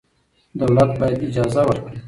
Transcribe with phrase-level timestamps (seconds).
[0.59, 1.97] دولت باید اجازه ورکړي.